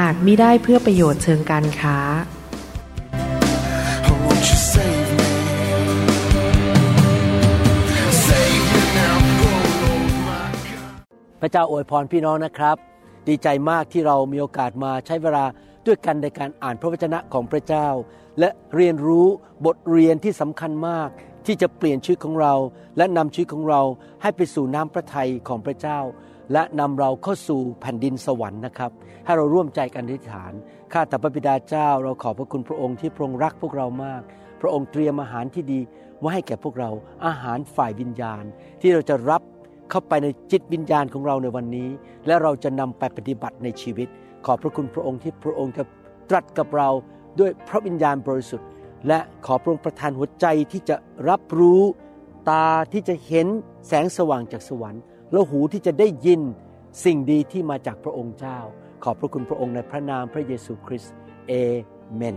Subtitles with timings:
[0.00, 1.98] หากมิได้เพื่อประโยชน์เชิงการค้า
[4.06, 5.30] Oh, won't you save me?
[8.26, 9.16] Save me now,
[9.48, 10.94] oh Lord my God.
[11.40, 12.76] พระเจ้าอวยพรพี่น้องนะครับ
[13.28, 15.44] ดีใจมากที่เรามีโอกาสมาใช้เวลา
[15.86, 17.88] ด้วยกันในการอ่านพระวจนะของพระเจ้า
[18.40, 19.26] และเรียนรู้
[19.66, 21.08] บทเรียนที่สำคัญมาก
[21.46, 22.54] ที่จะเปลี่ยนชีวิตของเรา
[22.96, 23.82] และนำชีวิตของเรา
[24.22, 25.98] ให้ไปสู่น้ำพระทัยของพระเจ้า
[26.52, 28.90] และนำเราเข้าสู่แผ่นดินสวรรค์นะครับ
[29.24, 30.52] ให้เราร่วมใจกันอธิษฐาน
[30.92, 34.22] ข้าแต่พระบิดาเจ้า เราขอบพระคุณพระองค์ที่พระองค์รักพวกเรามาก
[34.60, 35.80] พระองค์เตรียมอาหารที่ดี
[36.20, 36.90] ไว้ให้แก่พวกเรา
[37.26, 38.44] อาหารฝ่ายวิญญาณ
[38.80, 39.42] ที่เราจะรับ
[39.90, 41.88] เข้าไปในจิตวิญญาณของเราในวันนี้
[42.26, 44.08] และเราจะนำไปปฏิบัติในชีวิต
[44.46, 45.84] ขอบพระคุณพระองค์ที่พระองค์จะ
[46.30, 46.88] ตรัสกับเรา
[47.40, 48.68] ด้วยพระวิญญาณบริสุทธิ์
[49.08, 50.96] และขอพระองค์ประทานหัวใจที่จะ
[51.28, 51.82] รับรู้
[52.50, 53.46] ตาที่จะเห็น
[53.86, 55.02] แสงสว่างจากสวรรค์
[55.32, 56.40] และหูที่จะได้ยิน
[57.04, 58.58] สิ่งดีที่มาจากพระองค์เจ้า
[59.04, 61.14] ขอบพระคุณพระองค์ในพระนามพระเยซูคริสต์
[61.48, 61.52] เอ
[62.14, 62.36] เมน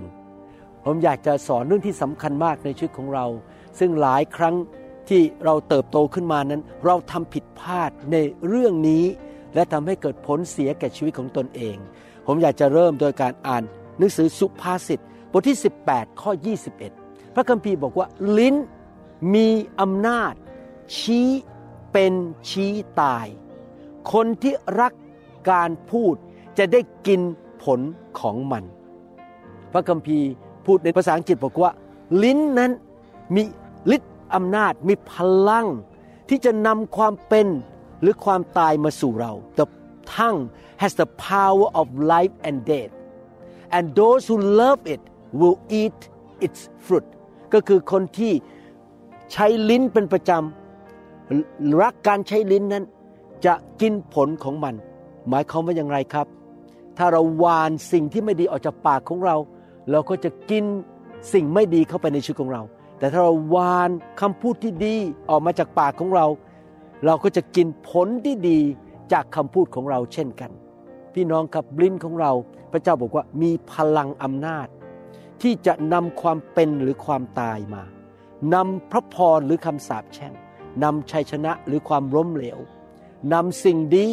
[0.86, 3.26] ผมอยากจะสอนเรื่องที่สำคัญมากในชีวิตของเรา
[3.80, 4.56] ซึ่งหลายครั้ง
[5.10, 9.06] ที่เราเติบโตขึ้นมานั้น เราทำผิดพลาดในเรื่องนี้
[9.54, 11.76] และทำให้เกิดผลเสียแก่ชีวิตของตนเอง
[12.26, 13.64] ผมอยากจะเริ่มโดยการอ่าน
[13.98, 15.00] หนังสือสุภาษิต
[15.32, 15.58] บทที่
[15.90, 16.32] 18 ข้อ
[16.84, 18.56] 21 พระคัมภีร์บอกว่าลิ้น
[19.34, 19.48] มี
[19.82, 20.34] อำนาจ
[20.98, 21.30] ชี้
[21.92, 22.14] เป็น
[22.50, 23.28] ชี้ตาย
[24.14, 24.94] คนที่รัก
[25.52, 26.16] การพูด
[26.58, 27.22] จะได้กิน
[27.64, 27.80] ผล
[28.20, 28.64] ของมัน
[29.72, 30.30] พระคัมภีร์
[30.66, 31.72] พูดในภาษาอังกฤษบอกว่า
[32.24, 32.72] ลิ้นนั้น
[33.36, 33.44] มี
[33.96, 35.14] ฤทธิ์อำนาจมีพ
[35.50, 35.68] ลัง
[36.30, 37.48] ที่จะนำความเป็น
[38.02, 39.66] หรือความตายมาสู่เรา The
[40.14, 40.44] tongue
[40.82, 42.94] has the power of life and death
[43.76, 45.02] and those who love it
[45.40, 46.00] will eat
[46.46, 47.08] its fruit
[47.54, 48.34] ก็คือคนที่
[49.32, 50.67] ใช้ลิ้นเป็นประจำ
[51.82, 52.84] รักการใช้ลิ้นนั้น
[53.46, 54.76] จะกินผลของมัน
[55.30, 56.28] หมายความว่าอย่างไรครับ
[56.98, 59.36] ถ้าเราวานสิ่งที่ไม่ดีออกจากปากของเรา
[59.92, 60.64] เราก็จะกิน
[61.34, 62.62] สิ่งไม่ดีเข้าไปในชีวิตของเรา
[63.00, 63.90] แต่ถ้าเราวาน
[64.22, 64.96] คำพูดที่ดี
[65.30, 66.26] ออกมาจากปากของเรา
[67.06, 68.60] เราก็จะกินผลที่ดี
[69.14, 70.52] จากคำพูดของเราเช่นกัน
[71.14, 72.32] พี่น้องครับลิ้นของเรา
[72.72, 74.68] พระเจ้าบอกว่ามีพลังอำนาจ
[75.42, 77.84] ที่จะนำความเป็นหรือความตายมา
[78.54, 80.34] นำพระพรหรือคำสาปแช่ง
[80.84, 82.60] นำชัยชนะหรือความล้มเหลว
[83.34, 84.10] นำสิ่งดี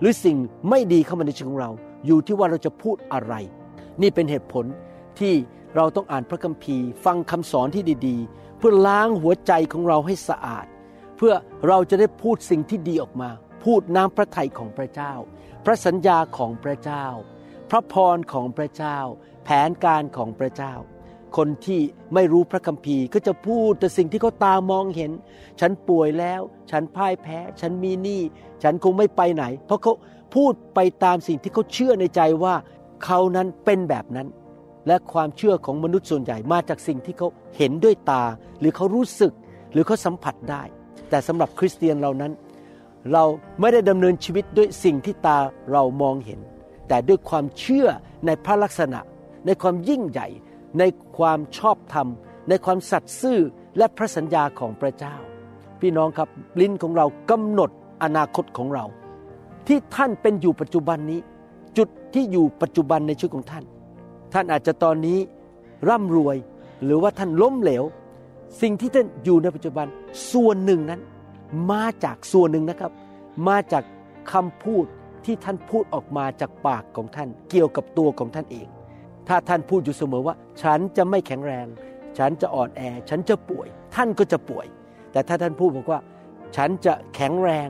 [0.00, 0.36] หรือสิ่ง
[0.68, 1.70] ไม่ดีเข้ามาในชีวิตของเรา
[2.06, 3.34] อยู่ที่ว่าเราจะพูดอะไร
[4.02, 4.64] นี่เป็นเหตุผล
[5.18, 5.34] ที่
[5.76, 10.66] เราต้องอ่านพระคัมภีร์ ฟังคำสอนที่ดีๆ เพื่อล้างหัวใจของเราให้สะอาด
[11.16, 11.34] เพื่อ
[11.68, 13.30] เราจะได้พูดสิ่งที่ดีออกมา
[13.64, 15.12] พูดน้ำพระทัยของพระเจ้า
[15.64, 17.06] พระสัญญาของพระเจ้า
[17.70, 18.98] พระพรของพระเจ้า
[19.44, 20.74] แผนการของพระเจ้า
[21.36, 21.80] คนที่
[22.14, 25.12] ไม่รู้พระคัมภีร์ก็จะพูดแต่สิ่งที่เขาตามองเห็น
[25.60, 26.40] ฉันป่วยแล้ว
[26.70, 28.20] ฉันพ่ายแพ้ ฉันมีหนี้
[28.62, 29.92] ฉันคงไม่ไปไหน เพราะเขา
[30.34, 32.54] พูดไปตามสิ่งที่เขาเชื่อในใจว่า
[33.04, 34.28] เขานั้นเป็นแบบนั้น
[34.86, 38.22] และความเชื่อของมนุษย์ส่วนใหญ่มาจากสิ่งที่เขาเห็นด้วยตา
[38.60, 39.32] หรือเขารู้สึก
[39.72, 40.62] หรือเขาสัมผัสได้
[41.10, 42.32] แต่สำหรับคริสเตียนเรานั้น
[43.12, 43.24] เรา
[43.60, 45.38] ไม่ได้ดำเนินชีวิตด้วยสิ่งที่ตา
[45.72, 46.40] เรามองเห็น
[46.88, 47.86] แต่ด้วยความเชื่อ
[48.26, 49.00] ในพระลักษณะ
[49.46, 50.28] ในความยิ่งใหญ่
[50.78, 50.82] ใน
[51.18, 52.08] ความชอบธรรม
[52.48, 53.38] ในความสัตย์ซื่อ
[53.78, 55.14] และพระสัญญาของพระเจ้า
[55.80, 56.28] พี่น้องครับ
[56.60, 57.70] ลิ้นของเรากำหนด
[58.02, 58.84] อนาคตของเรา
[59.66, 61.20] ที่ท่านเป็นอยู่ปัจจุบันนี้
[61.78, 63.64] จุดที่อยู่ปัจจุบันในชีวิตของท่าน
[64.32, 65.18] ท่านอาจจะตอนนี้
[65.88, 66.36] ร่ำรวย
[66.84, 67.84] หรือว่าท่านล้มเหลว
[68.60, 69.86] สิ่งที่ท่านอยู่ในปัจจุบัน
[70.32, 71.00] ส่วนหนึ่งนั้น
[71.72, 72.92] มาจากส่วนหนึ่งนะครับ
[73.48, 73.84] มาจาก
[74.32, 74.84] คำพูด
[75.24, 78.66] ที่ท่านพูดออกมาจากปากของท่าน เกี่ยวกับตัวของท่านเอง
[79.28, 81.66] ถ้าท่านพูดอยู่เสมอว่า ฉันจะไม่แข็งแรง
[82.18, 84.66] ฉันจะอ่อนแอ ฉันจะป่วย ท่านก็จะป่วย
[85.12, 86.00] แต่ถ้าท่านพูดบอกว่า
[86.56, 87.68] ฉันจะแข็งแรง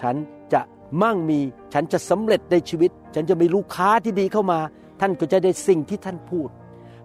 [0.00, 0.14] ฉัน
[0.52, 0.60] จะ
[1.02, 1.40] มั่งมี
[1.74, 4.60] ฉันจะสำเร็จในชีวิต ฉันจะมีลูกค้าที่ดีเข้ามา
[5.00, 6.48] ท่านก็จะได้สิ่งที่ท่านพูด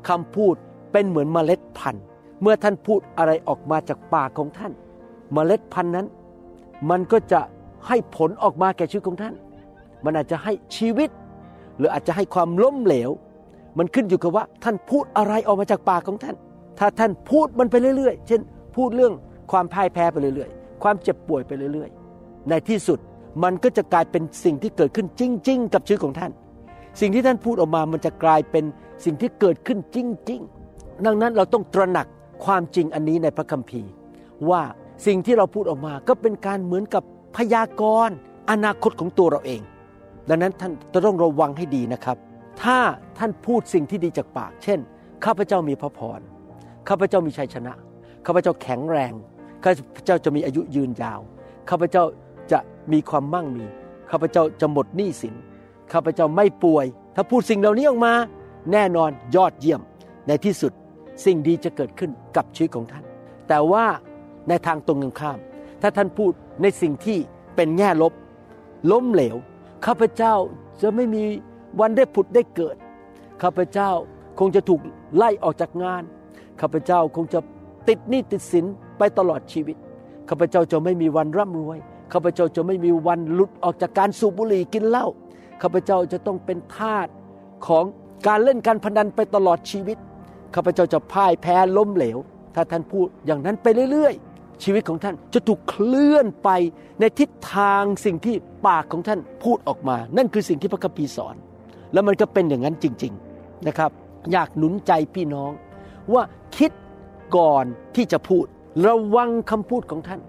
[0.08, 0.56] คำพูด
[0.92, 2.04] เป็นเหมือนเมล็ดพันธุ์
[2.42, 4.72] เมื่อท่านพูดอะไรออกมาจากปากของท่าน
[5.34, 6.08] เมล็ดพันธุ์นั้น
[6.90, 7.42] มันก็จะ
[7.88, 9.34] ให้ผลออกมาแก่ชีวิตของท่าน
[10.06, 11.10] มันอาจจะให้ชีวิต
[11.78, 13.12] หรืออาจจะให้ความล้มเหลว
[13.78, 16.36] มันขึ้นอยู่กับว่าท่านพูดอะไรออกมาจากปากของท่าน
[16.80, 18.42] ถ้าท่านพูดมันไปเรื่อยๆ เช่น
[18.76, 19.14] พูดเรื่อง
[19.52, 23.00] ความพ่ายแพ้ไปเรื่อยๆ ความเจ็บป่วยไปเรื่อยๆ ในที่สุด
[23.44, 26.32] มันก็จะกลายเป็นสิ่งที่เกิดขึ้นจริง ๆ กับชีวิตของท่าน
[27.02, 28.66] สิ่งที่ท่านพูดออกมามันจะกลายเป็น
[29.06, 29.98] สิ่งที่เกิดขึ้นจ
[30.30, 30.42] ริง
[30.74, 32.08] ๆ ดังนั้นเราต้องตระหนัก
[32.46, 33.90] ความจริงอันนี้ในพระคัมภีร์
[34.50, 34.62] ว่า
[35.08, 37.04] สิ่งที่เราพูดออกมาก็เป็นการเหมือนกับ
[37.38, 38.16] พยากรณ์
[38.52, 39.62] อนาคตของตัวเราเอง
[40.30, 40.72] ดังนั้นท่าน
[41.06, 42.18] ต้องระวังให้ดีนะครับ
[42.64, 42.78] ถ้า
[43.18, 44.80] ท่านพูดสิ่งที่ดีจากปาก เช่น
[45.26, 46.20] ข้าพเจ้ามีพระพร
[46.90, 47.74] ข้าพเจ้ามีชัยชนะ
[48.26, 49.14] ข้าพเจ้าแข็งแรง
[49.64, 51.20] ข้าพเจ้าจะมีอายุยืนยาว
[51.70, 52.04] ข้าพเจ้า
[52.52, 52.60] จะ
[52.92, 53.66] มีความมั่งมี
[54.12, 55.36] ข้าพเจ้าจะหมดหนี้สิน
[55.94, 58.14] ข้าพเจ้าไม่ป่วย ถ้าพูดสิ่งเหล่านี้ออกมา
[58.72, 59.82] แน่นอนยอดเยี่ยม
[60.28, 60.72] ในที่สุด
[61.26, 63.04] สิ่งดีจะเกิดขึ้นกับชีวิตของท่าน
[63.48, 63.86] แต่ว่า
[64.50, 65.38] ในทางตรงกันข้าม
[65.82, 66.32] ถ้าท่านพูด
[66.62, 67.18] ในสิ่งที่
[67.56, 68.14] เป็นแง่ลบ
[68.92, 69.36] ล้มเหลว
[69.86, 70.34] ข้าพเจ้า
[70.82, 71.24] จะไม่มี
[71.80, 72.76] วันได้ผุดได้เกิด
[73.42, 73.92] ข้าพเจ้า
[74.40, 74.82] คงจะถูก
[75.16, 76.04] ไล่ออกจากงาน
[76.62, 77.40] ข้าพเจ้าคงจะ
[77.88, 78.66] ติดหนี้ติดสิน
[78.98, 79.78] ไปตลอดชีวิต
[80.30, 81.78] ข้าพเจ้าจะไม่มีวันร่ำรวย
[82.14, 85.08] ข้าพเจ้าจะไม่มีวันหลุดออกจากการสูบบุหรี่กินเหล้า
[85.62, 87.08] ข้าพเจ้าจะต้องเป็นทาส
[87.68, 87.84] ของ
[88.28, 89.98] การเล่นการพนันไปตลอดชีวิต
[90.56, 92.18] ข้าพเจ้าจะพ่ายแพ้ล้มเหลว
[92.56, 96.50] ถ้าท่านพูดอย่างนั้นไปเรื่อยๆ ชีวิตของท่านจะถูกเคลื่อนไป
[97.00, 98.36] ในทิศทางสิ่งที่
[98.68, 101.36] ปากของท่านพูดออกมา นั่นคือสิ่งที่พระคัมภีร์สอน
[101.94, 103.92] แล้วมันก็เป็นอย่างนั้นจริง ๆนะครับ
[104.32, 105.52] อยากหนุนใจพี่น้อง
[106.14, 106.24] ว่า
[106.58, 106.72] คิด
[107.38, 108.46] ก่อนที่จะพูด
[108.88, 110.22] ระวังคำพูดของท่าน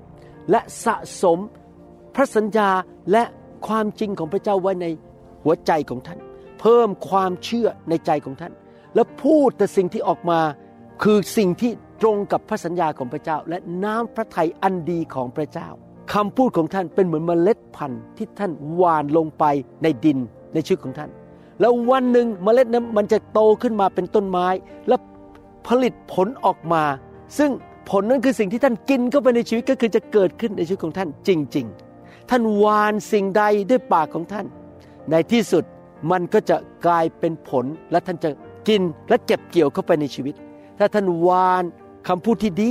[0.51, 1.39] และสะสม
[2.15, 2.71] พระสัญญา
[3.13, 3.25] และ
[3.67, 4.87] ความจริงของพระเจ้าไว้ใน
[5.45, 6.19] หัวใจของท่าน
[6.61, 8.53] เพิ่มความเชื่อในใจของท่าน
[8.95, 10.41] แล้วพูดแต่สิ่งที่ออกมา
[11.03, 15.69] คือสิ่งที่ตรงกับพระสัญญาของพระเจ้า และน้ำพระทัยอันดีของพระเจ้า
[16.13, 19.45] คำพูดของท่านเป็นเหมือนเมล็ดพันธุ์ที่ท่านหว่านลงไป
[19.83, 20.19] ในดิน
[20.55, 21.11] ในชีวิตของท่าน
[21.61, 24.47] แล้ววันหนึ่งเมล็ดนั้นมันจะโตขึ้นมาเป็นต้นไม้
[24.89, 24.97] และ
[25.67, 26.85] ผลิตผลออกมา
[27.39, 27.51] ซึ่ง
[27.91, 31.67] ผลนั้นคือสิ่งที่ท่านกินเข้าไปในชีวิตก็คือจะเกิดขึ้นในชีวิตของท่านจริง
[31.99, 34.47] ๆ ท่านวานสิ่งใดด้วยปากของท่าน
[35.11, 35.65] ในที่สุด
[36.11, 36.57] มันก็จะ
[36.87, 38.31] กลายเป็นผลและท่านจะ
[38.69, 40.35] กินและเก็บเกี่ยวเข้าไปในชีวิต
[40.79, 41.65] ถ้าท่านวาน
[42.09, 42.71] คำพูดที่ดี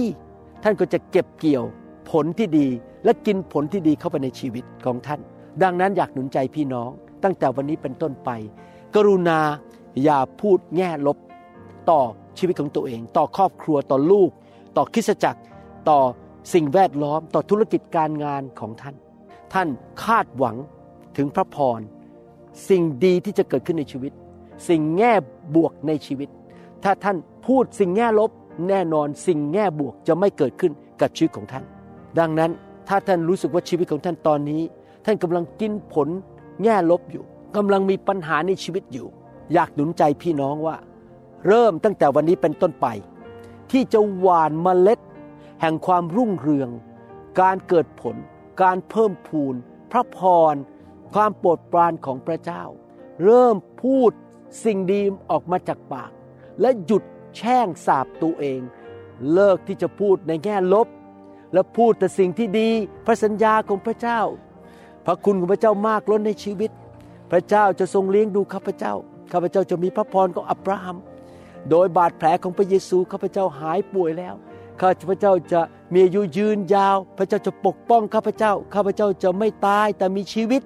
[0.63, 1.65] ท่านก็จะเก็บเกี่ยว
[2.11, 2.67] ผลที่ดี
[3.03, 5.19] และกินผลที่ดีเข้าไปในชีวิตของท่าน
[5.63, 6.89] ดังนั้นอยากหนุนใจพี่น้อง
[7.23, 8.29] ตั้งแต่วันนี้เป็นต้นไป
[8.95, 9.39] กรุณา
[10.03, 11.17] อย่าพูดแง่ลบ
[11.89, 12.01] ต่อ
[12.37, 14.29] ชีวิตของตัวเอง ต่อครอบครัวต่อลูก
[14.77, 15.41] ต่อคริสจักร
[15.89, 15.99] ต่อ
[16.53, 18.95] สิ่งแวดล้อม ต่อธุรกิจการงานของท่าน
[19.53, 19.67] ท่าน
[20.03, 20.55] คาดหวัง
[21.17, 21.79] ถึงพระพร
[22.69, 24.11] สิ่งดีที่จะเกิดขึ้นในชีวิต
[24.69, 25.13] สิ่งแง่
[25.55, 26.29] บวกในชีวิต
[26.83, 27.17] ถ้าท่าน
[27.47, 28.31] พูดสิ่งแง่ลบ
[28.69, 31.63] แน่นอนสิ่งแง่บวกจะไม่เกิดขึ้นกับชีวิตของท่าน
[32.19, 32.51] ดังนั้น
[32.87, 34.61] ถ้าท่านรู้สึกว่าชีวิตของท่านตอนนี้
[35.05, 36.07] ท่านกำลังกินผล
[36.63, 37.23] แง่ลบอยู่
[37.55, 39.07] กำลังมีปัญหาในชีวิตอยู่
[39.53, 40.77] อยากหนุนใจพี่น้องว่า
[41.47, 42.87] เริ่มตั้งแต่วันนี้เป็นต้นไป
[43.71, 44.99] ที่จะหว่านเมล็ด
[45.61, 46.69] แห่งความรุ่งเรือง
[47.41, 48.15] การเกิดผล
[48.61, 49.55] การเพิ่มพูน
[49.91, 50.19] พระพ
[50.53, 50.55] ร
[51.13, 52.63] ความโปรดปรานของพระเจ้า
[53.23, 54.11] เริ่มพูด
[54.63, 55.01] สิ่งดี
[55.31, 56.11] ออกมาจากปาก
[56.61, 57.03] และหยุด
[57.35, 58.61] แช่งสาบตัวเอง
[59.33, 60.87] เลิกที่จะพูดในแง่ลบ
[61.53, 62.69] และพูดแต่สิ่งที่ดี
[63.05, 64.21] พระสัญญาของพระเจ้า
[65.05, 66.71] พระคุณของพระเจ้ามากล้นในชีวิต
[67.31, 68.93] พระเจ้าจะทรงเลี้ยงดูข้าพเจ้า
[69.31, 70.97] ข้าพเจ้าจะมีพระพรของอับราฮัม
[71.69, 74.35] โดยบาดแผลของพระเยซูข้าพเจ้าหายป่วยแล้ว
[74.79, 75.61] ข้าพเจ้าจะ
[75.93, 80.61] มีอายุยืนยาว พระเจ้าจะปกป้องข้าพเจ้า ข้าพเจ้าจะไม่ตายแต่มีชีวิต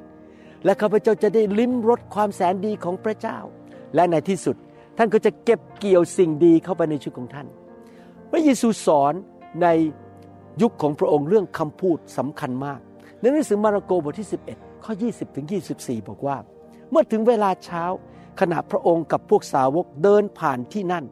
[0.65, 3.37] และข้าพเจ้าจะได้ลิ้มรสความแสนดีของพระเจ้า
[3.95, 4.55] และในที่สุด
[4.97, 7.47] ท่านก็จะเก็บเกี่ยวสิ่งดีเข้าไปในชีวิตของท่าน
[8.31, 9.13] พระเยซูสอน
[9.61, 9.67] ใน
[10.61, 12.79] ยุคของพระองค์เรื่องคำพูดสำคัญมาก
[13.19, 15.47] ในหนังสือมาระโกบทที่ 11 ข้อ 20ถึง
[15.77, 16.37] 24 บอกว่า
[16.91, 17.83] เมื่อถึงเวลาเช้า
[18.39, 21.05] ขณะพระองค์กับพวกสาวกเดินผ่านที่นั่น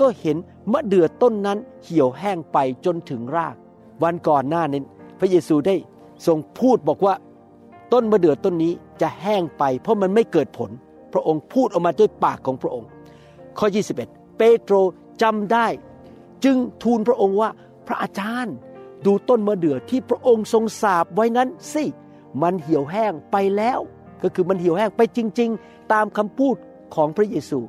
[0.00, 0.36] ก็เห็น
[0.72, 3.56] มะเดื่อต้นนั้นเหี่ยวแห้งไปจนถึงราก
[4.02, 4.84] วันก่อนหน้านั้น
[5.18, 5.76] พระเยซูได้
[6.26, 7.14] ทรงพูดบอกว่า
[7.92, 10.70] ต้นมะเดื่อต้นนี้จะแห้งไป เพราะมันไม่เกิดผล
[11.12, 12.88] พระองค์พูดออกมาด้วยปากของพระองค์
[13.58, 13.66] ข้อ
[14.02, 14.74] 21 เปโตร
[15.22, 15.66] จำได้
[16.44, 17.50] จึงทูลพระองค์ว่า
[17.86, 18.54] พระอาจารย์
[19.06, 21.84] ดูต้นมะเดื่อที่พระองค์ทรงสาบไว้นั้นสิ
[22.42, 23.78] มันเหี่ยวแห้งไปแล้ว
[24.22, 26.56] ก็คือมันเหี่ยวแห้งไปจริง ๆ ตามคำพูด
[26.94, 27.60] ของพระเยซู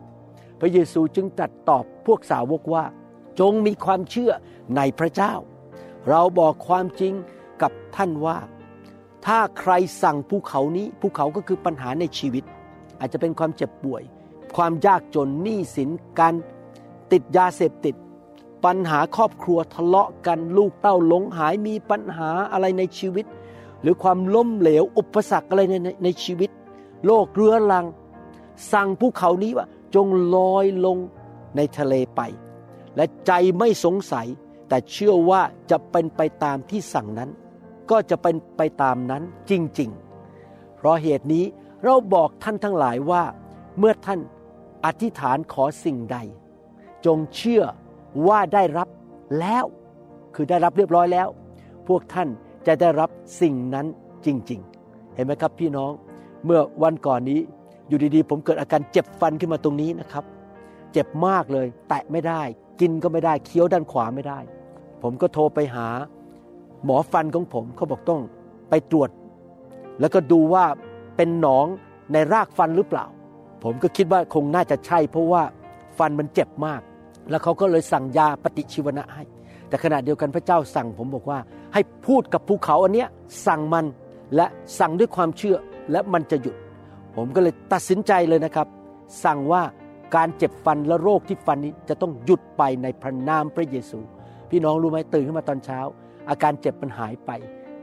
[0.60, 2.84] พระเยซูจึงตรัสตอบพวกสาวกว่า
[3.40, 4.32] จงมีความเชื่อ
[4.76, 5.34] ในพระเจ้า
[6.10, 7.14] เราบอกความจริง
[7.62, 8.38] กับท่านว่า
[9.26, 9.72] ถ้าใคร
[10.04, 12.44] สั่งภูเขานี้ภูเขาก็คือปัญหาในชีวิต
[13.00, 14.04] อาจจะเป็นความเจ็บป่วย
[14.58, 15.90] ความยากจนหนี้สิน
[16.20, 16.34] การ
[17.12, 17.96] ติดยาเสพติด
[18.66, 23.26] ปัญหาครอบครัวทะเลาะกันลูกเต้าหลงหายมีปัญหาอะไรในชีวิต
[23.82, 26.50] หรือความล้มเหลวอุปสรรคอะไรในในชีวิต
[27.06, 27.86] โลกเรื้อรัง
[28.72, 30.98] สั่งภูเขานี้ว่าจงลอยลง
[31.56, 32.22] ในทะเลไป
[32.96, 34.28] และใจไม่สงสัย
[34.70, 37.30] แต่เชื่อว่าจะเป็นไปตามที่สั่งนั้น
[37.92, 41.46] ก็จะเป็นไปตามนั้นจริงๆ เพราะเหตุนี้
[41.84, 43.24] เราบอกท่านทั้งหลายว่า
[43.78, 44.20] เมื่อท่าน
[44.86, 46.18] อธิษฐานขอสิ่งใด
[47.06, 47.64] จงเชื่อ
[48.28, 48.90] ว่าได้รับ
[49.40, 49.66] แล้ว
[50.36, 51.28] คือได้รับเรียบร้อยแล้ว
[51.88, 52.30] พวกท่าน
[52.68, 53.10] จะได้รับ
[53.42, 53.86] สิ่งนั้น
[54.26, 55.92] จริง ๆ เห็นไหมครับพี่น้อง
[56.46, 57.40] เมื่อวันก่อนนี้
[57.88, 60.24] อยู่ดีๆ ผมเกิดอาการเจ็บฟันขึ้นมาตรงนี้นะครับ
[60.94, 62.42] เจ็บมากเลย แตะไม่ได้
[62.82, 64.40] กินก็ไม่ได้เคี้ยวด้านขวาไม่ได้
[65.02, 65.88] ผมก็โทรไปหา
[66.86, 68.22] หมอฟันของผมเขาบอกต้อง
[68.70, 69.10] ไปตรวจ
[70.00, 70.66] แล้วก็ดูว่า
[71.18, 71.66] เป็นหนอง
[72.14, 73.06] ในรากฟันหรือเปล่า
[73.64, 75.44] ผมก็คิดว่าคงน่าจะใช่ เพราะว่า
[75.98, 76.82] ฟันมันเจ็บมาก
[77.30, 79.24] แล้วเขาก็เลยสั่งยาปฏิชีวนะให้
[79.70, 81.40] แต่ขณะเดียวกันพระเจ้าสั่งผมบอกว่า
[81.74, 83.08] ให้พูดกับภูเขาอันเนี้ย
[83.48, 83.86] สั่งมัน
[84.36, 84.46] และ
[84.80, 85.58] สั่งด้วยความเชื่อ
[85.92, 86.56] และมันจะหยุด
[87.16, 88.68] ผมก็เลยตัดสินใจเลยนะครับ
[89.26, 89.62] สั่งว่า
[90.16, 94.00] การเจ็บฟันและโรคที่ฟันนี้จะต้องหยุดไปในพระนามพระเยซู
[94.50, 95.80] พี่น้องรู้ไหมตื่นขึ้นมาตอนเช้า
[96.30, 97.32] อาการเจ็บมันหายไป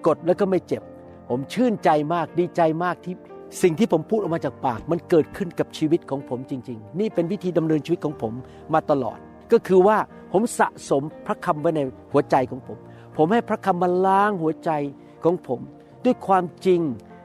[0.07, 0.83] กดแล้วก็ไม่เจ็บ
[1.29, 3.15] ผมชื่นใจมากดีใจมากที่
[3.63, 8.33] สิ่งที่ผมพูดออกมาจากปาก มันเกิดขึ้นกับชีวิตของผมจริง ๆ นี่เป็นวิธีดำเนินชีวิตของผม
[8.75, 9.19] มาตลอด
[9.53, 9.97] ก็คือว่า
[10.33, 11.81] ผมสะสมพระคำไว้ใน
[12.13, 12.79] หัวใจของผม
[13.17, 14.71] ผมให้พระคำมาล้างหัวใจ
[15.25, 15.61] ของผม
[16.05, 16.81] ด้วยความจริง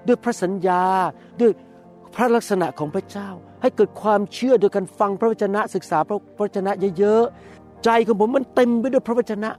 [0.08, 0.84] ด้วยพระสัญญา
[1.42, 1.52] ด้วย
[2.16, 3.30] พระลักษณะของพระเจ้า
[3.62, 9.50] ให้เกิดความเชื่อโดยการฟังพระวจนะศึกษาพระวจนะเยอะๆใจของผมมันเต็มไปด้วยพระวจนะ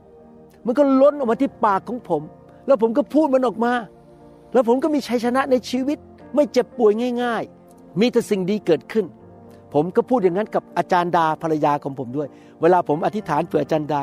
[0.67, 2.23] มันก็ล้นออกมาที่ปากของผม
[2.67, 3.73] แล้วผมก็พูดมันออกมา
[4.53, 5.99] แล้วผมก็มีชัยชนะในชีวิต
[6.35, 9.05] ไม่เจ็บป่วยง่าย ๆ มีแต่สิ่งดีเกิดขึ้น
[9.75, 12.29] ผมก็พูดอย่างนั้นกับอาจารย์ดาภรรยาของผมด้วย
[12.61, 14.03] เวลาผมอธิษฐานเผื่ออาจารย์ดา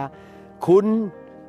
[0.67, 0.85] คุณ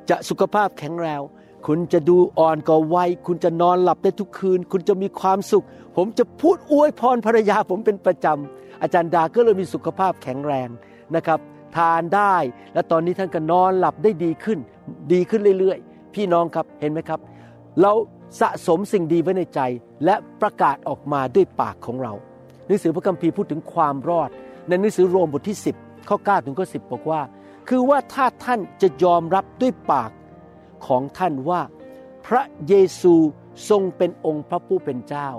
[0.09, 1.21] จะสุขภาพแข็งแรง
[1.67, 5.65] คุณจะดูอ่อนกว่าวัยคุณจะนอนหลับได้ทุกคืน คุณจะมีความสุข
[5.97, 10.69] ผมจะพูดอวยพรภรรยาผมเป็นประจำอาจารย์ดาก็เลยมีสุขภาพแข็งแรง
[11.15, 11.39] นะครับ
[11.77, 12.35] ทานได้
[12.73, 14.59] และตอนนี้ท่านก็นอนหลับได้ดีขึ้น
[15.13, 17.19] ดีขึ้นเรื่อยๆ พี่น้องครับเห็นไหมครับ
[17.81, 17.91] เรา
[18.41, 19.59] สะสมสิ่งดีไว้ในใจ
[20.05, 22.13] และประกาศออกมาด้วยปากของเรา
[22.71, 24.29] นังสือพระคัมภีร์พูดถึงความรอด
[24.67, 27.21] ในหนังสือโรมบทที่ 10 ข้อ 9 ถึงข้อ 10 บอกว่า
[27.69, 30.11] คือว่าถ้าท่านจะยอมรับด้วยปาก
[30.87, 31.61] ของท่านว่า
[32.27, 33.13] พระเยซู
[33.69, 35.29] ทรงเป็นองค์พระผู้เป็นเจ้า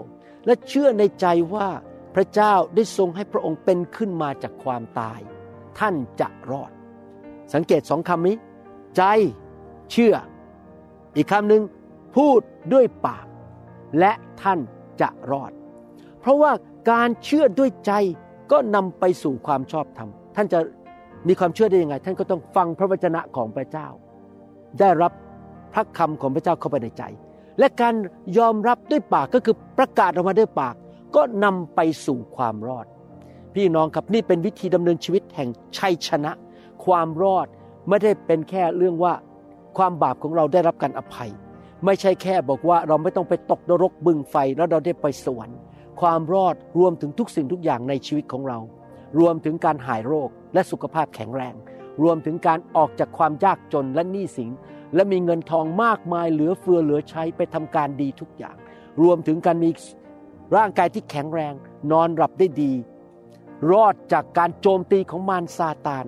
[0.46, 1.68] และเชื่อในใจว่า
[2.14, 5.20] พระเจ้าได้ทรงให้พระองค์เป็นขึ้นมาจากความตาย
[5.78, 6.72] ท่านจะรอด
[7.54, 8.36] สังเกตสองคำนี้
[8.96, 9.02] ใจ
[9.90, 10.14] เชื่อ
[11.16, 11.62] อีกคำหนึ่ง
[12.16, 12.40] พูด
[12.72, 13.26] ด้วยปาก
[13.98, 14.12] และ
[14.42, 14.58] ท่าน
[15.00, 15.52] จะรอด
[16.20, 16.52] เพราะว่า
[16.90, 17.92] การเชื่อด้วยใจ
[18.52, 20.58] ก็นำไปสู่ความชอบธรรม ท่านจะ
[21.28, 23.88] มีความเชื่อได้ยังไง ท่านก็ต้องฟังพระวจนะของพระเจ้า
[24.80, 25.12] ได้รับ
[25.72, 27.02] พระคำของพระเจ้าเข้าไปในใจ
[27.58, 27.94] และการ
[28.38, 30.74] ยอมรับด้วยปากก็คือประกาศออกมาด้วยปาก
[31.16, 32.86] ก็นำไปสู่ความรอด
[33.54, 35.48] พี่น้องครับนี่เป็นวิธีดำเนินชีวิตแห่ง
[35.78, 36.32] ชัยชนะ
[36.84, 37.46] ความรอด
[37.88, 39.14] ไม่ได้เป็นแค่เรื่องว่า
[39.76, 41.30] ความบาปของเราได้รับการอภัย
[41.84, 45.58] ไม่ใช่แค่บอกว่าเราไม่ต้องไปตกนรกบึงไฟแล้วเราได้ไปสวรรค์
[46.00, 48.58] ความรอดรวมถึงทุกสิ่งทุกอย่างในชีวิตของเรา
[49.18, 51.54] รวมถึงการหายโรคและสุขภาพแข็งแรง
[52.02, 54.50] รวมถึงการออกจากความยากจนและหนี้สิน
[54.94, 58.56] และมีเงินทองมากมายเหลือเฟือเหลือใช้ไปทำการดีทุกอย่าง
[59.02, 59.70] รวมถึงการมี
[60.56, 61.54] ร่างกายที่แข็งแรง
[61.92, 62.72] นอนหลับได้ดี
[63.70, 66.06] รอดจากการโจมตีของมารซาตาน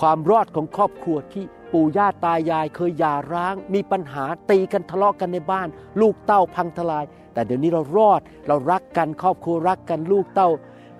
[0.00, 5.68] ความรอดของครอบครัวที่ ปู่ย่าตายายเคยหย่าร้าง มีปัญหาตีกันทะเลาะกันในบ้าน
[6.00, 10.48] ลูกเต้าพังทลาย แต่เดี๋ยวนี้เรารอดเรารักกันครอบครัวรักกันลูกเต้า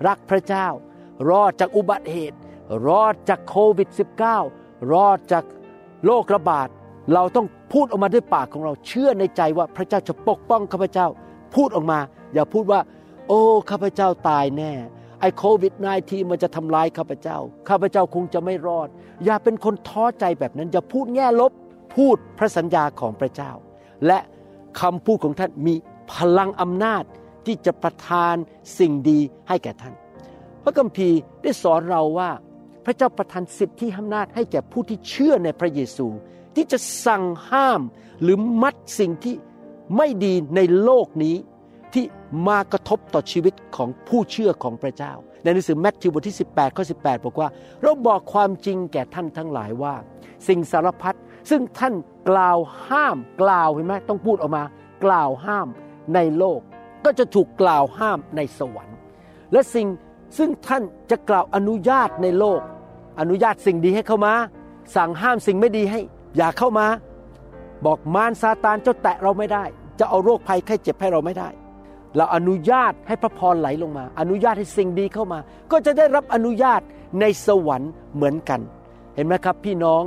[0.07, 0.67] รักพระเจ้า
[1.29, 2.37] รอดจากอุบัติเหตุ
[2.87, 3.89] รอดจากโควิด
[4.39, 5.43] -19 รอดจาก
[6.05, 6.67] โรคระบาด
[7.13, 11.07] เราต้องพูดออกมาด้วยปากของเราเชื่อในใจว่าพระเจ้าจะปกป้องข้าพเจ้า
[11.55, 11.99] พูดออกมา
[12.33, 12.81] อย่าพูดว่า
[13.27, 14.73] โอ้ข้าพเจ้าตายแน่
[15.21, 17.37] ไอ้โควิด -19 มันจะทำลายข้าพเจ้า
[17.69, 18.89] ข้าพเจ้าคงจะไม่รอด
[19.25, 21.51] อย่าเป็นคนท้อใจแบบนั้น อย่าพูดแง่ลบ
[21.95, 23.51] พูดพระสัญญาของพระเจ้า
[24.07, 24.19] และ
[24.79, 25.75] คำพูดของท่านมี
[26.13, 27.03] พลังอำนาจ
[27.45, 28.35] ที่จะประทาน
[28.79, 29.93] สิ่งดีให้แก่ท่าน
[30.63, 32.29] พระคัมภีร์ได้สอนเราว่า
[32.85, 36.07] พระเจ้าประทานสิทธิอำนาจให้แก่ผู้ที่เชื่อในพระเยซู
[36.55, 37.81] ที่จะสั่งห้าม
[38.21, 39.35] หรือมัดสิ่งที่
[39.97, 41.35] ไม่ดีในโลกนี้
[41.93, 42.05] ที่
[42.47, 47.49] มากระทบต่อชีวิตของผู้เชื่อของพระเจ้า ในหนังสือแมทธิวบทที่ 18ข้อ18 บอกว่า
[47.81, 49.95] เราบอกความจริงแก่ท่านทั้งหลายว่า
[50.47, 51.17] สิ่งสารพัด
[51.49, 51.93] ซึ่งท่าน
[52.29, 52.57] กล่าว
[52.89, 54.63] ห้ามกล่าวเห็นไหมต้องพูดออกมา
[55.05, 55.67] กล่าวห้าม
[56.15, 56.59] ในโลก
[57.05, 58.97] ก็จะถูกกล่าวห้ามในสวรรค์
[59.51, 59.87] และสิ่ง
[60.37, 62.61] ซึ่งท่านจะกล่าวอนุญาตในโลก
[63.19, 64.33] อนุญาตสิ่งดีให้เข้ามา
[64.95, 65.99] สั่งห้ามสิ่งไม่ดีให้
[66.37, 66.87] อย่าเข้ามา
[67.85, 69.63] บอกมารซาตานเจ้าแตะเราไม่ได้
[69.99, 71.49] จะเอาโรคภัยไข้เจ็บให้เราไม่ได้
[72.17, 75.39] เราอนุญาตให้พระพรไหลลงมา อนุญาตให้สิ่งดีเข้ามา
[75.71, 76.81] ก็จะได้รับอนุญาต
[77.21, 78.59] ในสวรรค์เหมือนกัน
[79.15, 80.03] เห็นไหมครับพี่น้อง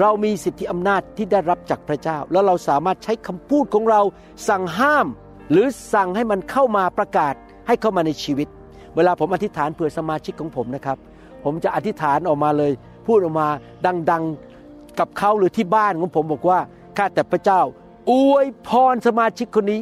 [0.00, 4.00] เรามีสิทธิอำนาจที่ได้รับจากพระเจ้า แล้วเราสามารถใช้คำพูดของเรา
[4.48, 5.06] สั่งห้าม
[5.50, 7.34] หรือสั่งให้มันเข้ามาประกาศ
[7.66, 8.48] ให้เข้ามาในชีวิต
[8.96, 10.98] เวลาผมอธิษฐานเผื่อสมาชิกของผมนะครับ
[11.44, 12.72] ผมจะอธิษฐานออกมาเลย
[13.06, 13.48] พูดออกมา
[14.10, 16.58] ดังๆกับเขาหรือที่บ้านของผมบอกว่า
[16.96, 17.60] ข้าแต่พระเจ้า
[18.10, 19.80] อวยพรสมาชิกคนนี้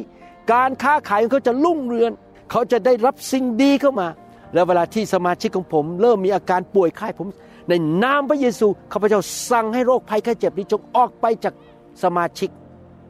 [0.51, 2.11] การค้าขายของเขาจะรุ่งเรือง
[2.51, 4.07] เขาจะได้รับสิ่งดีเข้ามา
[4.53, 7.27] แล้วเวลาที่สมาชิกของผม เริ่มมีอาการป่วยไข้ผม
[7.69, 7.73] ใน
[8.03, 11.53] นามพระเยซูข้าพเจ้าสั่งให้โรคภัยไข้เจ็บนี้จงออกไปจาก
[12.03, 12.49] สมาชิก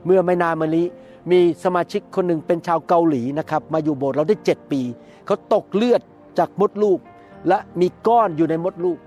[0.06, 0.86] เมื่อไม่นานมานี้
[1.32, 4.82] มีสมาชิกคนหนึ่งเป็นชาวเกาหลีนะครับ มาอยู่โบสถ์เราได้เจ็ดปี
[5.25, 6.01] เขาตกเลือด
[6.39, 7.00] จากมดลูก
[7.48, 8.98] และมีก้อนอยู่ในมดลูก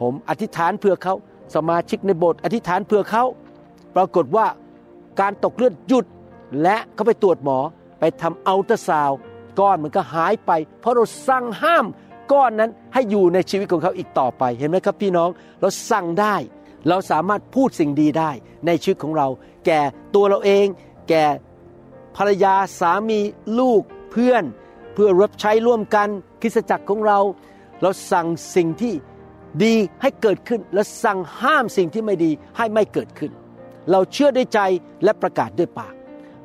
[0.00, 1.14] ผมอธิษฐานเพื่อเขา
[1.54, 3.24] สมาชิกในโบสถ์อธิษฐานเพื่อเขา
[3.96, 4.46] ปรากฏว่า
[5.20, 6.06] การตกเลือดหยุด
[6.62, 7.58] และเขาไปตรวจหมอ
[8.00, 9.10] ไปทำอัลตราซาว
[9.60, 11.86] ก้อนมันก็หายไป เพราะเราสั่งห้าม
[12.32, 15.30] ก้อนนั้นให้อยู่ในชีวิตของเขาอีกต่อไปเห็นไหมครับพี่น้อง
[15.60, 16.36] เราสั่งได้
[16.88, 18.30] เราสามารถพูดสิ่งดีได้
[18.66, 19.28] ในชีวิตของเรา
[19.66, 19.80] แก่
[20.14, 20.66] ตัวเราเอง
[21.08, 21.24] แก่
[22.16, 23.20] ภรรยาสามี
[23.58, 24.44] ลูกเพื่อน
[24.94, 26.08] เพื่อรับใช้ร่วมกัน
[26.40, 27.18] คริสจักรของเรา
[27.82, 28.94] เราสั่งสิ่งที่
[29.64, 33.30] ดีให้เกิดขึ้น และสั่งห้ามสิ่งที่ไม่ดีให้ไม่เกิดขึ้น
[33.90, 34.60] เราเชื่อด้วยใจ
[35.04, 35.94] และประกาศด้วยปาก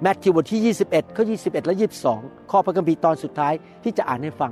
[0.02, 1.76] แมทธิวบทที่ 21ข้อ21 และ
[2.14, 4.52] 22 ข้อพระคัมภีร์ตอนสุดท้ายที่จะอ่านให้ฟัง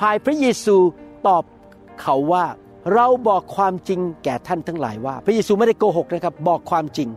[0.00, 0.76] ภายพระเยซู
[1.26, 1.44] ตอบ
[2.00, 2.44] เขาว่า
[2.94, 7.08] เราบอกความจริงแก่ท่านทั้งหลายว่า พระเยซูไม่ได้โกหกนะครับ บอกความจริง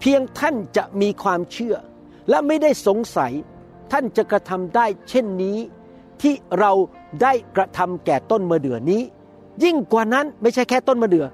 [0.00, 1.76] เพียงท่านจะมีความเชื่อ
[2.28, 3.32] และไม่ได้สงสัย
[3.92, 5.58] ท่านจะกระทำได้เช่นนี้
[6.22, 6.72] ที่เรา
[7.22, 9.02] ได้กระทำแก่ต้นมะเดื่อนี้
[9.64, 11.26] ยิ่งกว่านั้นไม่ใช่แค่ต้นมะเดื่อ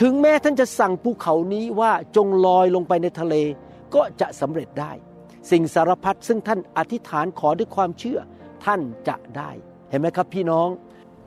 [0.00, 3.34] ถึงแม้ท่านจะสั่งภูเขานี้ว่าจงลอยลงไปในทะเล
[3.94, 4.92] ก็จะสำเร็จได้
[5.50, 8.18] สิ่งสารพัดซึ่งท่านอธิษฐานขอด้วยความเชื่อ
[8.64, 9.50] ท่านจะได้
[9.90, 10.68] เห็นไหมครับพี่น้อง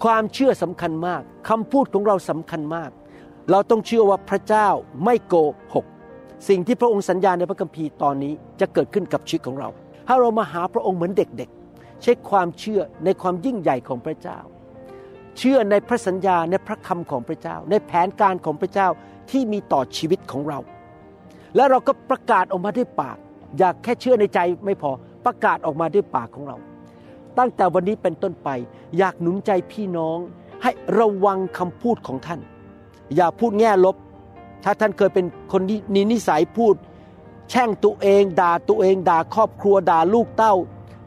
[0.03, 2.89] ความเชื่อสำคัญมากคำพูดของเราสำคัญมาก
[3.51, 4.67] เราต้องเชื่อว่าพระเจ้า
[5.05, 5.36] ไม่โก
[5.74, 5.86] หก
[6.50, 9.69] สิ่งที่พระองค์สัญญาในพระคัมภีร์ตอนนี้จะเกิดขึ้นกับชีวิตของเรา
[10.07, 14.39] ถ้าเรามาหาพระองค์เหมือนเด็กๆใช้ความเชื่อในความยิ่งใหญ่ของพระเจ้า
[15.38, 18.88] เชื่อในพระสัญญาในพระคำของพระเจ้า ในแผนการของพระเจ้า
[19.32, 20.60] ที่มีต่อชีวิตของเรา
[21.56, 23.17] และเราก็ประกาศออกมาด้วยปาก
[23.57, 24.91] อยากแค่เชื่อในใจไม่พอ
[25.25, 26.57] ประกาศออกมาด้วยปากของเรา
[27.38, 28.49] ตั้งแต่วันนี้เป็นต้นไป
[28.97, 30.17] อยากหนุนใจพี่น้อง
[30.63, 32.39] ให้ระวังคำพูดของท่าน
[33.15, 33.95] อย่าพูดแง่ลบ
[34.63, 36.75] ถ้าท่านเคยเป็นคนที่มีนิสัยพูด
[37.49, 40.53] แช่งตัวเอง ด่าตัวเอง ด่าครอบครัวด่าลูกเต้า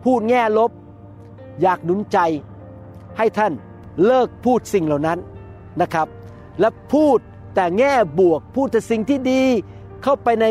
[0.05, 0.71] พูดแง่ลบ
[1.63, 2.19] อยากหนุนใจ
[3.19, 3.53] ให้ท่าน
[4.07, 5.19] เลิกพูดสิ่งเหล่านั้น
[5.81, 6.07] นะครับ
[6.61, 7.19] และพูด
[7.55, 9.43] แต่แง่บวกพูดแต่สิ่งที่ดี
[10.03, 10.47] เข้าไปใน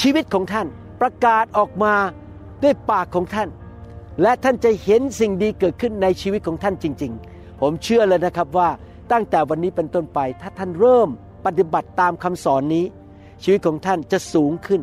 [0.00, 0.66] ชีวิตของท่าน
[1.00, 1.94] ประกาศออกมา
[2.62, 3.48] ด้วยปากของท่าน
[4.22, 8.68] และท่านจะเห็นสิ่งดีเกิดขึ้นในชีวิตของท่านจริง ๆ ผมเชื่อเลยนะครับว่า
[9.12, 11.08] ตั้งแต่วันนี้เป็นต้นไป ถ้าท่านเริ่ม
[11.46, 12.84] ปฏิบัติตามคำสอนนี้
[13.42, 14.80] ชีวิตของท่านจะสูงขึ้น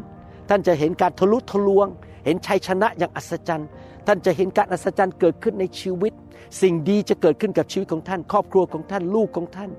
[0.49, 1.87] ท่านจะเห็นการทะลุทะลวง
[2.25, 3.69] เห็นชัยชนะอย่างอัศจรรย์
[4.07, 6.13] ท่านจะเห็นการอัศจรรย์เกิดขึ้นในชีวิต
[6.61, 9.71] สิ่งดีจะเกิดขึ้นกับชีวิตของท่าน ครอบครัวของท่านลูกของท่าน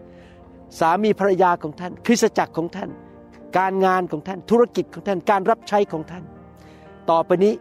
[0.79, 2.91] สามีภรรยาของท่าน คริสตจักรของท่าน
[3.59, 6.25] การงานของท่านธุรกิจของท่านการรับใช้ของท่าน
[7.11, 7.55] ต่อไปนี้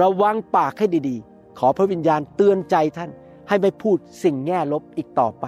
[0.00, 3.10] ระวังปากให้ดีๆ ขอพระวิญญาณเตือนใจท่าน
[3.48, 5.46] ให้ไม่พูดสิ่งแง่ลบอีกต่อไป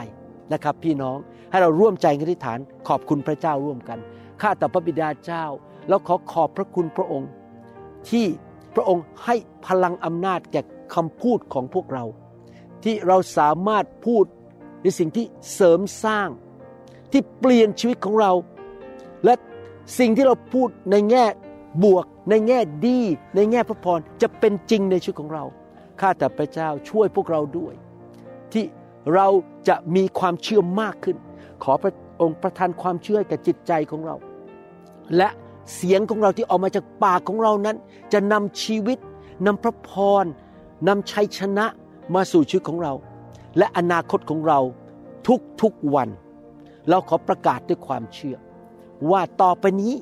[0.52, 1.16] นะครับ พี่น้อง
[1.50, 2.58] ให้เราร่วมใจกันอธิษฐาน
[2.88, 3.98] ขอบคุณพระเจ้าร่วมกัน
[4.40, 5.44] ข้าแต่พระบิดาเจ้า
[5.88, 7.30] แล้วขอขอบพระคุณพระองค์
[8.10, 8.26] ที่
[8.74, 10.62] พระองค์ให้พลังอำนาจแก่
[10.94, 12.04] คำพูดของพวกเรา
[12.84, 14.24] ที่เราสามารถพูด
[14.82, 16.28] ในสิ่งที่เสริมสร้าง
[17.12, 18.32] ที่เปลี่ยนชีวิตของเรา
[19.24, 19.34] และ
[19.98, 21.24] สิ่งที่เราพูดในแง่
[21.84, 23.00] บวก ในแง่ดี
[23.36, 25.44] ในแง่พระพรจะเป็นจริงในชีวิตของเรา
[26.00, 27.74] ข้าแต่พระเจ้าช่วยพวกเราด้วย
[28.52, 28.64] ที่
[29.14, 29.28] เรา
[29.68, 31.16] จะมีความเชื่อมากขึ้น
[31.62, 34.16] ขอพระองค์ประทานความเชื่อแก่จิตใจของเรา
[35.16, 35.28] และ
[35.74, 37.76] เสียงของเราที่ออกมาจากปากของเรานั้น
[38.12, 38.98] จะนำชีวิต
[39.46, 39.90] นำพระพ
[40.22, 40.24] ร
[40.88, 41.66] นำชัยชนะ
[42.14, 42.92] มาสู่ชีวิตของเรา
[43.58, 44.60] และอนาคตของเรา
[45.26, 46.08] ทุกทุกๆวัน
[46.88, 48.36] เราขอประกาศด้วยความเชื่อ
[49.10, 49.94] ว่าต่อไปนี้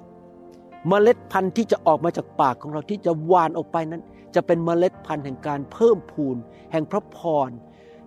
[0.89, 4.03] เมล็ดพันธุ์ที่จะออกมาจากปากของเราที่จะหวานออกไปนั้น
[4.35, 6.37] จะเป็นเมล็ดพันธุ์แห่งการเพิ่มพูน
[6.73, 7.51] แห่งพระพร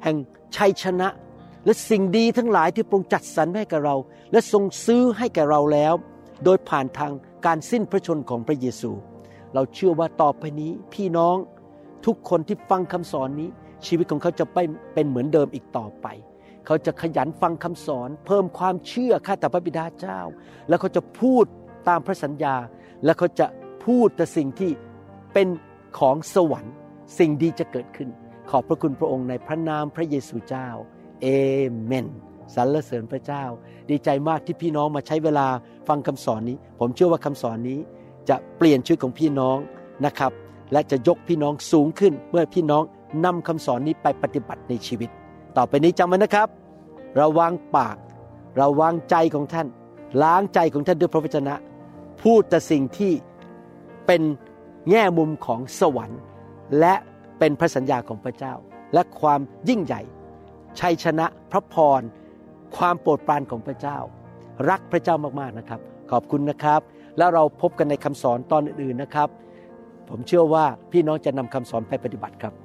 [0.03, 0.15] แห่ง
[0.55, 1.07] ชัยชนะ
[1.65, 3.95] และสิ่งดีทั้งหลายที่พระองค์จัดสรรให้แก่เรา
[4.31, 5.93] และทรงซื้อให้แก่เราแล้ว
[6.43, 7.11] โดยผ่านทาง
[7.45, 8.91] การสิ้นพระชนของพระเยซู
[9.53, 11.37] เราเชื่อว่าต่อไปนี้พี่น้อง
[12.05, 13.49] ทุกคนที่ฟังคำสอนนี้
[13.85, 16.07] ชีวิตของเขาจะไม่เป็นเหมือนเดิมอีกต่อไป
[16.65, 20.19] เขาจะขยันฟังคำสอน เพิ่มความเชื่อข้าแต่พระบิดาเจ้า
[20.69, 21.45] แล้วเขาจะพูด
[21.87, 22.55] ตามพระสัญญา
[23.05, 23.47] และเขาจะ
[23.85, 24.71] พูดแต่สิ่งที่
[25.33, 25.47] เป็น
[25.99, 26.73] ของสวรรค์
[27.19, 28.09] สิ่งดีจะเกิดขึ้น
[28.49, 30.67] ขอบพระคุณพระองค์ในพระนามพระเยซูเจ้า
[31.21, 31.27] เอ
[31.83, 32.07] เมน
[32.55, 33.43] สรรเสริญพระเจ้า
[33.89, 35.47] ดีใจมากที่พี่น้องมาใช้เวลา
[35.87, 37.79] ฟังคำสอนนี้ ผมเชื่อว่าคำสอนนี้
[38.29, 39.57] จะเปลี่ยนชีวิตของพี่น้อง
[40.05, 40.31] นะครับ
[40.71, 42.83] และจะยกพี่น้องสูงขึ้นเมื่อพี่น้อง
[43.25, 45.09] นำคำสอนนี้ไปปฏิบัติในชีวิต
[45.57, 46.47] ต่อไปนี้จำไว้นะครับ
[47.21, 47.97] ระวังปาก
[48.61, 49.67] ระวังใจของท่าน
[50.23, 51.55] ล้างใจของท่านด้วยพระวจนะ
[52.21, 53.13] พูดแต่สิ่งที่
[54.05, 54.21] เป็น
[54.89, 56.21] แง่มุมของสวรรค์
[56.79, 56.95] และ
[57.39, 58.53] เป็นพระสัญญาของพระเจ้า
[58.93, 59.39] และความ
[59.69, 60.01] ยิ่งใหญ่
[60.79, 62.01] ชัยชนะพระพร
[62.77, 63.97] ความโปรดปรานของพระเจ้า
[64.69, 65.79] รักพระเจ้ามากๆนะครับ
[66.11, 66.81] ขอบคุณนะครับ
[67.17, 69.29] แล้วเราพบกันในคำสอนตอนอื่นๆนะครับ
[70.09, 72.64] ผมเชื่อว่าพี่น้องจะนำคำสอนไปปฏิบัติครับ